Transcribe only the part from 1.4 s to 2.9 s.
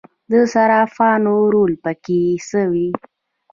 رول پکې څه و؟